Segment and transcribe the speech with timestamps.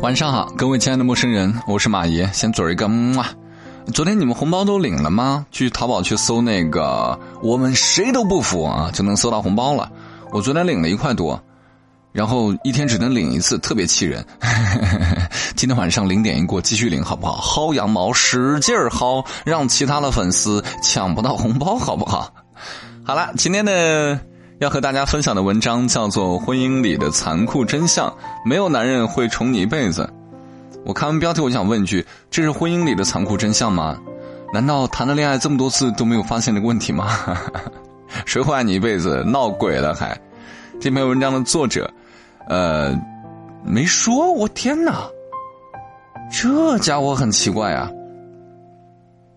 [0.00, 3.24] 晚上好，各位亲爱的陌生人，我是马爷，先嘴一个么。
[3.92, 5.44] 昨天你们红包都领了吗？
[5.50, 9.90] 去淘宝去搜那个“我们谁都不服”啊，就能搜到红包了。
[10.30, 11.42] 我昨天领了一块多，
[12.12, 14.24] 然后一天只能领一次，特别气人。
[15.56, 17.40] 今天晚上零点一过，继续领好不好？
[17.40, 22.32] 薅羊毛，使劲儿薅，让其他的粉丝抢不到红包，好不好？
[23.04, 24.20] 好了，今天的。
[24.60, 28.08] 要和大家分享的文章叫做《婚姻里的残酷真相》，
[28.44, 30.08] 没有男人会宠你一辈子。
[30.84, 33.96] 我看完标题，我想问一句：这是婚姻里的残酷真相吗？
[34.52, 37.08] 难道谈了恋爱这么多次都没有发现这个问题吗？
[38.26, 39.22] 谁会爱你一辈子？
[39.24, 40.18] 闹鬼了还？
[40.80, 41.88] 这篇文章的作者，
[42.48, 42.98] 呃，
[43.64, 44.32] 没说。
[44.32, 45.08] 我天哪，
[46.32, 47.88] 这家伙很奇怪啊！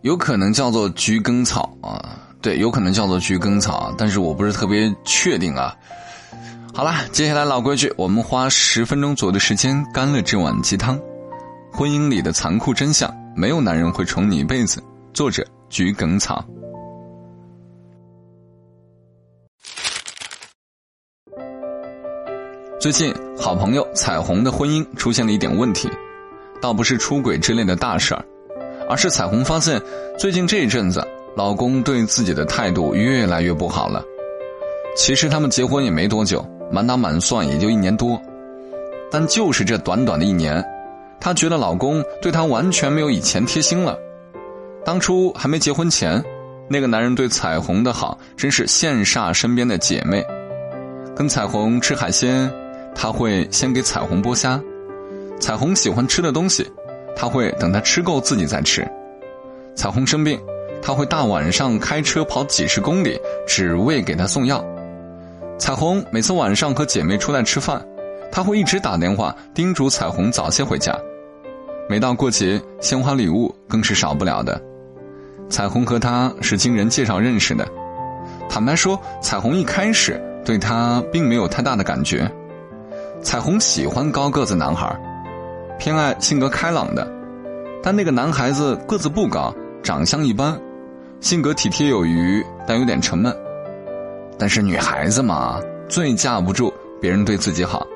[0.00, 2.16] 有可能叫做桔梗草啊。
[2.42, 5.76] 对，有可能叫做桔梗草，但是我不是特别确定啊。
[6.72, 10.98] 好了，接下来老规矩，我们花十分钟左右的时间干了这碗鸡汤。
[11.72, 14.82] 婚姻里的残酷真相，没有男人会宠你一辈子。
[15.12, 16.44] 作者：桔梗草。
[22.80, 25.90] 最近，好朋友彩虹的婚姻出现了一点问题，
[26.62, 28.24] 倒不是出轨之类的大事儿，
[28.88, 29.80] 而是彩虹发现
[30.18, 31.06] 最近这一阵子。
[31.36, 34.04] 老公对自己的态度越来越不好了。
[34.96, 38.20] 其实他们结婚也没多久，满打满算也就一年多，
[39.10, 40.62] 但就是这短短的一年，
[41.20, 43.96] 她觉得老公对她完全没有以前贴心了。
[44.84, 46.22] 当初还没结婚前，
[46.68, 50.24] 那个男人对彩虹的好真是羡煞身边的姐妹。
[51.14, 52.50] 跟彩虹吃海鲜，
[52.94, 54.60] 他会先给彩虹剥虾；
[55.38, 56.66] 彩虹喜欢吃的东西，
[57.14, 58.84] 他会等她吃够自己再吃。
[59.76, 60.40] 彩虹生病。
[60.82, 64.64] 他会大晚上开车跑几十公里，只为给她送药。
[65.58, 67.84] 彩虹每次晚上和姐妹出来吃饭，
[68.32, 70.96] 他会一直打电话叮嘱彩虹早些回家。
[71.88, 74.60] 每到过节，鲜花礼物更是少不了的。
[75.50, 77.66] 彩虹和他是经人介绍认识的。
[78.48, 82.30] 坦白说，彩虹一开始对他并没有太大的感觉。
[83.20, 84.98] 彩虹喜欢高个子男孩，
[85.78, 87.06] 偏爱性格开朗的，
[87.82, 90.58] 但那个男孩子个子不高，长相一般。
[91.20, 93.34] 性格体贴有余，但有点沉闷。
[94.38, 97.86] 但是女孩子嘛，最架不住别人对自己好，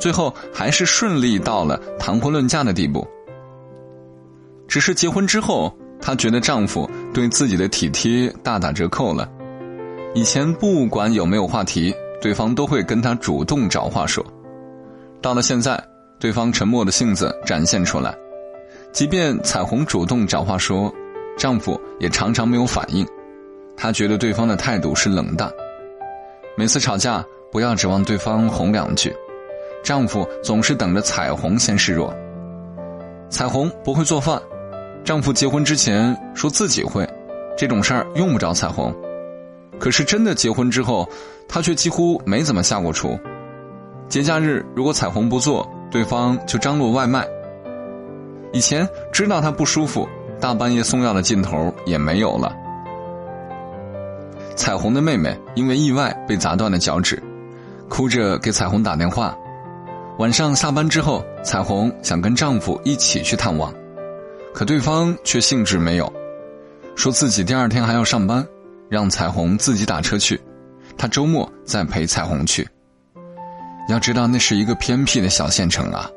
[0.00, 3.06] 最后还是顺利到了谈婚论嫁的地步。
[4.66, 9.30] 只是结婚之后，她觉得丈夫对自己的体贴大打折扣了。
[10.12, 14.24] 以前不管有没有话题，对方都会跟她主动找话说。
[15.22, 15.80] 到了现在，
[16.18, 18.12] 对方沉默的性子展现出来，
[18.92, 20.92] 即便彩虹主动找话说。
[21.36, 23.06] 丈夫也常常没有反应，
[23.76, 25.50] 她觉得对方的态度是冷淡。
[26.56, 29.14] 每次吵架，不要指望对方哄两句，
[29.84, 32.14] 丈夫总是等着彩虹先示弱。
[33.28, 34.40] 彩虹不会做饭，
[35.04, 37.06] 丈夫结婚之前说自己会，
[37.56, 38.94] 这种事儿用不着彩虹。
[39.78, 41.06] 可是真的结婚之后，
[41.46, 43.18] 他却几乎没怎么下过厨。
[44.08, 47.26] 节假日如果彩虹不做，对方就张罗外卖。
[48.52, 50.08] 以前知道他不舒服。
[50.40, 52.54] 大半夜送药的劲头也没有了。
[54.54, 57.22] 彩虹的妹妹因为意外被砸断了脚趾，
[57.88, 59.36] 哭着给彩虹打电话。
[60.18, 63.72] 晚上下班之后，彩虹想跟丈夫一起去探望，
[64.54, 66.10] 可对方却兴致没有，
[66.94, 68.46] 说自己第二天还要上班，
[68.88, 70.40] 让彩虹自己打车去，
[70.96, 72.66] 他周末再陪彩虹去。
[73.88, 76.10] 要知道那是一个偏僻的小县城啊，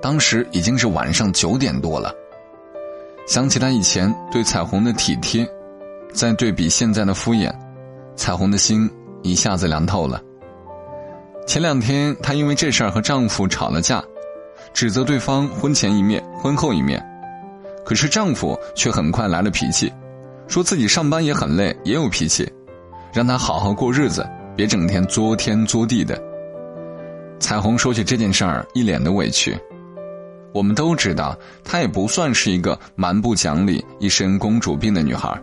[0.00, 2.14] 当时已经是晚上九点多了。
[3.26, 5.48] 想起他以前对彩虹的体贴，
[6.12, 7.52] 再对比现在的敷衍，
[8.16, 8.90] 彩虹的心
[9.22, 10.20] 一下子凉透了。
[11.46, 14.02] 前两天她因为这事儿和丈夫吵了架，
[14.72, 17.04] 指责对方婚前一面，婚后一面。
[17.84, 19.92] 可是丈夫却很快来了脾气，
[20.46, 22.48] 说自己上班也很累，也有脾气，
[23.12, 24.24] 让她好好过日子，
[24.56, 26.20] 别整天作天作地的。
[27.40, 29.58] 彩虹说起这件事儿，一脸的委屈。
[30.52, 35.40] 我们都知道，她也不算是一个蛮不讲理、一身公主病的女孩。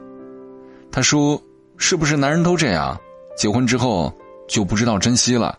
[0.91, 1.41] 她说
[1.77, 2.99] ：“是不是男人都这样？
[3.37, 4.11] 结婚之后
[4.47, 5.57] 就不知道珍惜了？”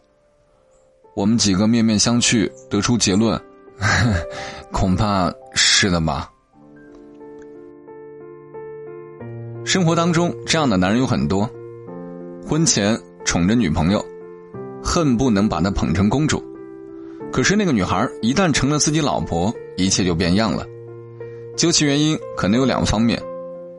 [1.15, 3.41] 我们几个面面相觑，得出结论：
[4.71, 6.31] 恐怕是的吧。
[9.65, 11.49] 生活当中，这样的男人有很多，
[12.47, 14.05] 婚前宠着女朋友，
[14.83, 16.43] 恨不能把她捧成公主。
[17.33, 20.67] 可是那个女孩一旦成了自己老婆，一切就变样了。
[21.57, 23.21] 究其原因，可能有两个方面：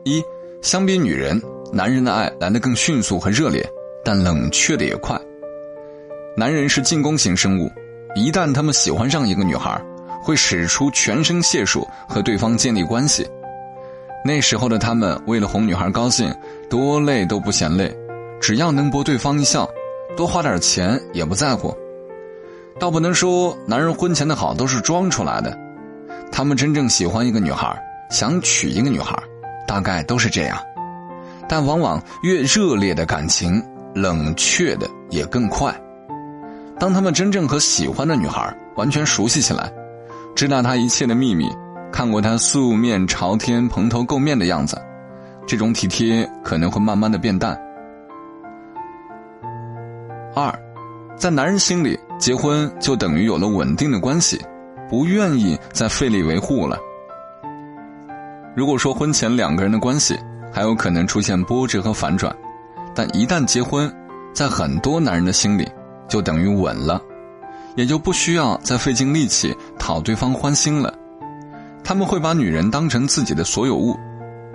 [0.04, 0.22] 一，
[0.62, 1.40] 相比女人，
[1.72, 3.66] 男人的爱来得更迅速和热烈，
[4.04, 5.18] 但冷却的也快。
[6.36, 7.70] 男人是进攻型生物，
[8.14, 9.82] 一旦他们喜欢上一个女孩，
[10.22, 13.26] 会使出全身解数和对方建立关系。
[14.24, 16.32] 那时候的他们，为了哄女孩高兴，
[16.68, 17.90] 多累都不嫌累，
[18.40, 19.68] 只要能博对方一笑，
[20.16, 21.74] 多花点钱也不在乎。
[22.80, 25.56] 倒不能说男人婚前的好都是装出来的，
[26.32, 27.78] 他们真正喜欢一个女孩，
[28.10, 29.14] 想娶一个女孩，
[29.68, 30.58] 大概都是这样。
[31.46, 33.62] 但往往越热烈的感情，
[33.94, 35.78] 冷却的也更快。
[36.78, 39.70] 当他们真正和喜欢的女孩完全熟悉起来，
[40.34, 41.50] 知道她一切的秘密。
[41.92, 44.80] 看过她素面朝天、蓬头垢面的样子，
[45.46, 47.60] 这种体贴可能会慢慢的变淡。
[50.34, 50.56] 二，
[51.16, 54.38] 在男人心里，结婚就等于有了稳定的关系，
[54.90, 56.78] 不愿意再费力维护了。
[58.54, 60.18] 如果说婚前两个人的关系
[60.52, 62.34] 还有可能出现波折和反转，
[62.94, 63.90] 但一旦结婚，
[64.34, 65.66] 在很多男人的心里
[66.08, 67.00] 就等于稳了，
[67.74, 70.92] 也就不需要再费尽力气讨对方欢心了。
[71.82, 73.96] 他们会把女人当成自己的所有物，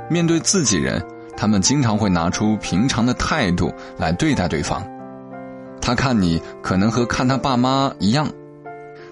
[0.08, 1.04] 面对自己人，
[1.36, 4.86] 他们经常会拿出平常的态度来对待对方。
[5.86, 8.28] 他看你可能和看他爸妈一样，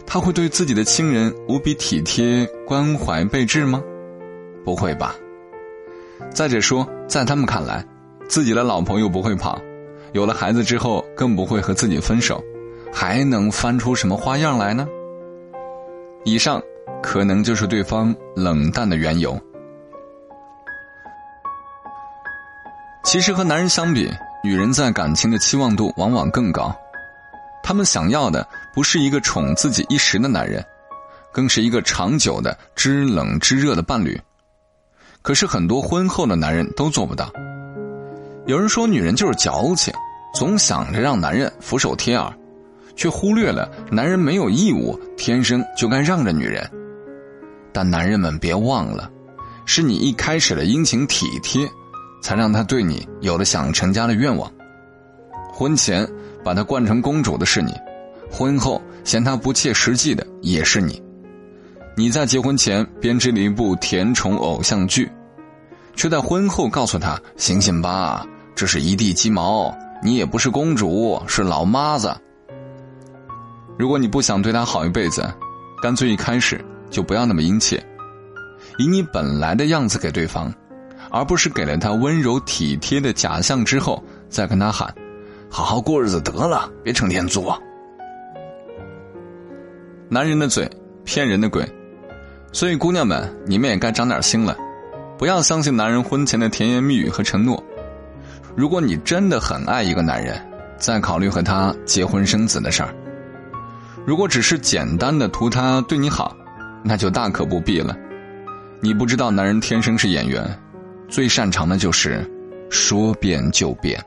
[0.07, 3.79] 他会对自己的亲人无比体贴、关怀备至吗？
[4.65, 5.15] 不会吧。
[6.31, 7.85] 再者说，在他们看来，
[8.27, 9.61] 自己的老婆又不会跑，
[10.13, 12.43] 有了孩子之后更不会和自己分手，
[12.91, 14.87] 还能翻出什么花样来呢？
[16.23, 16.59] 以上。
[17.01, 19.37] 可能就是对方冷淡的缘由。
[23.03, 24.09] 其实和男人相比，
[24.45, 26.75] 女人在感情的期望度往往更高，
[27.63, 30.61] 她们想要的不是一个宠自己一时的男人，
[31.31, 34.19] 更是一个长久的知冷知热的伴侣。
[35.21, 37.31] 可是很多婚后的男人都做不到。
[38.45, 39.93] 有人说，女人就是矫情，
[40.35, 42.29] 总想着让男人俯首帖耳，
[42.97, 46.69] 却忽略了男人没有义务天生就该让着女人。
[47.71, 49.09] 但男人们别忘了，
[49.65, 51.65] 是你一开始的殷勤体贴，
[52.23, 54.49] 才让他对你有了想成家的愿望。
[55.51, 56.07] 婚前
[56.43, 57.73] 把他惯成公主的是你，
[58.31, 61.03] 婚后嫌他不切实际的也是你。
[61.95, 65.11] 你在结婚前编织了一部甜宠偶像剧，
[65.95, 68.25] 却在婚后告诉他：“醒醒吧，
[68.55, 72.15] 这是一地鸡毛，你也不是公主，是老妈子。”
[73.77, 75.29] 如果你不想对他好一辈子，
[75.81, 76.63] 干脆一开始。
[76.89, 77.83] 就不要那么殷切，
[78.77, 80.53] 以你本来的样子给对方，
[81.13, 84.91] 而不是给了他温柔体贴的假象之后，再跟他喊
[85.47, 87.61] ：“好好过日子得了，别成天作。”
[90.09, 90.67] 男人的嘴
[91.03, 91.63] 骗人的鬼，
[92.51, 94.57] 所以姑娘们，你们也该长点心了，
[95.15, 97.63] 不要相信男人婚前的甜言蜜语和承诺。
[98.55, 100.35] 如果你真的很爱一个男人，
[100.77, 102.89] 再考虑和他结婚生子的事儿。
[104.03, 106.35] 如果只是简单的图他对你好，
[106.83, 107.95] 那就大可不必了。
[108.81, 110.59] 你不知道，男人天生是演员，
[111.13, 112.27] 最擅长的就是
[112.71, 114.03] 说变就变。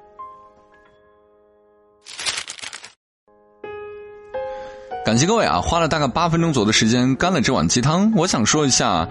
[5.05, 8.12] 感谢各位啊，花了大概八分钟左右的时间干了这碗鸡汤。
[8.17, 9.08] 我想说一下，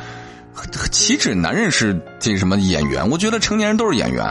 [0.92, 3.10] 岂止男人是这什么演员？
[3.10, 4.26] 我觉得成年人都是演员，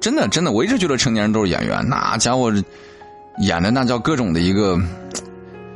[0.00, 1.84] 真的真的，我一直觉得成年人都是演员。
[1.88, 2.52] 那家伙
[3.38, 4.78] 演的那叫各种的一个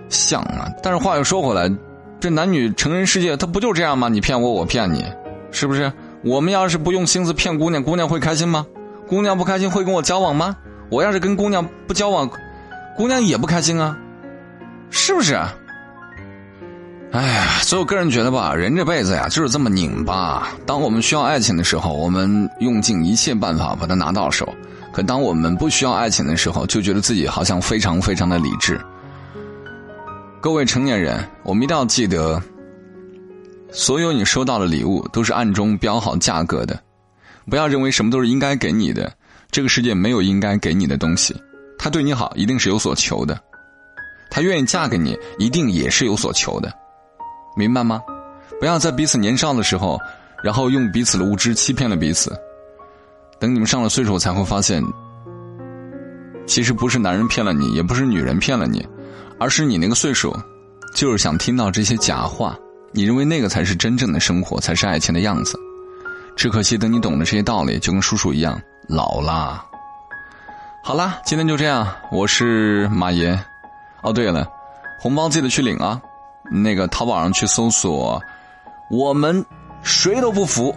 [0.08, 0.70] 像啊！
[0.80, 1.68] 但是话又说回来。
[2.20, 4.08] 这男女成人世界，他不就这样吗？
[4.08, 5.04] 你骗我，我骗你，
[5.50, 5.92] 是不是？
[6.22, 8.66] 我们要是不用心思骗姑娘，姑娘会开心吗？
[9.08, 10.56] 姑娘不开心会跟我交往吗？
[10.90, 12.28] 我要是跟姑娘不交往，
[12.96, 13.96] 姑娘也不开心啊，
[14.90, 15.34] 是不是？
[17.12, 20.48] 哎呀，所以我个人觉得吧，人这辈子呀就是这么拧巴。
[20.64, 24.46] 当我们需要爱情的时候，我们用尽一切办法把它拿到手；
[24.92, 28.80] 可当我们不需要爱情的时候，就觉得自己好像非常非常的理智。
[30.40, 32.40] 各位成年人，我们一定要记得，
[33.72, 36.78] 所有你收到的礼物都是暗中标好价格的，
[37.48, 39.12] 不要认为什么都是应该给你的。
[39.50, 41.34] 这个世界没有应该给你的东西，
[41.78, 43.40] 他对你好一定是有所求的，
[44.30, 46.72] 他愿意嫁给你一定也是有所求的，
[47.56, 48.00] 明白吗？
[48.60, 49.98] 不要在彼此年少的时候，
[50.42, 52.32] 然后用彼此的无知欺骗了彼此，
[53.40, 54.84] 等你们上了岁数才会发现，
[56.46, 58.86] 其实不是男人骗了你，也不是女人骗了你。
[59.38, 60.36] 而是你那个岁数，
[60.94, 62.54] 就是想听到这些假话。
[62.92, 65.58] 你认为那个才是真正的生活，才是爱情的样子。
[66.36, 69.64] 只可惜，等你懂了这些道理，就跟叔叔一样老啦。
[70.82, 71.86] 好啦，今天就这样。
[72.10, 73.38] 我是马爷。
[74.02, 74.48] 哦，对了，
[74.98, 76.00] 红包记得去领啊。
[76.50, 78.20] 那个淘宝上去搜索，
[78.90, 79.44] 我们
[79.82, 80.74] 谁都不服。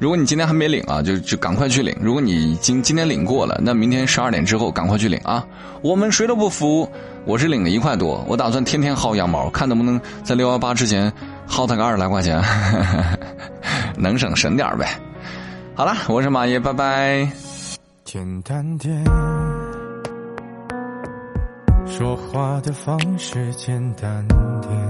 [0.00, 1.94] 如果你今天还没领啊，就就赶快去领。
[2.00, 5.46] 如果你今今天领过了，那明天十二点之后赶快去领啊。
[5.82, 6.90] 我们谁都不服。
[7.26, 11.12] 我是领了一块多，我打算天天薅羊毛，看能不能在六幺八之前
[11.46, 12.42] 薅他个二十来块钱，
[13.94, 14.98] 能省省点呗。
[15.74, 17.30] 好了，我是马爷，拜拜。
[18.02, 19.04] 简单点，
[21.86, 24.26] 说话的方式简单
[24.62, 24.89] 点。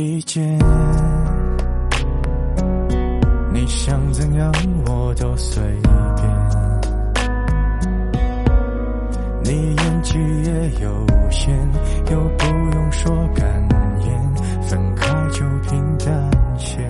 [0.00, 0.58] 意见，
[3.52, 4.50] 你想怎样
[4.86, 6.24] 我都随便。
[9.44, 11.54] 你演技也有限，
[12.10, 13.44] 又不用说感
[14.00, 16.89] 言，分开就平淡些。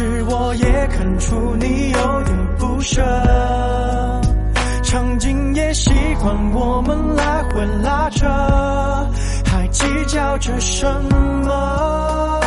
[0.00, 3.02] 其实我也看出你有点不舍，
[4.82, 5.90] 场景也习
[6.22, 8.26] 惯我们来回拉扯，
[9.44, 10.86] 还计较着什
[11.44, 12.40] 么？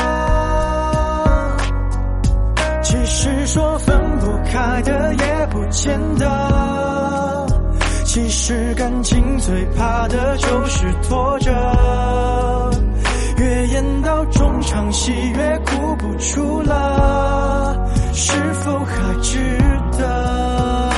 [2.82, 7.46] 其实说分不开的，也不见得。
[8.04, 11.52] 其实感情最怕的就是拖着，
[13.84, 17.76] 演到中场戏越哭不出了，
[18.14, 19.58] 是否还值
[19.98, 20.90] 得？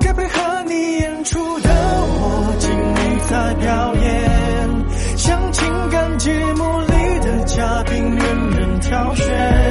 [0.00, 4.70] 该配合你演出的我，尽力在表演，
[5.18, 9.63] 像情感节目里的嘉宾，任人挑选。